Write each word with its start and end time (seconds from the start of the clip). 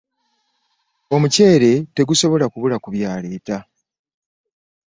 Omuceere 1.15 1.71
tegusobola 1.95 2.45
kubula 2.53 2.77
ku 2.83 2.87
by'aleeta. 2.93 3.57